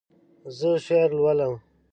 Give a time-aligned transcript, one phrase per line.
[0.57, 1.53] زه شعر لولم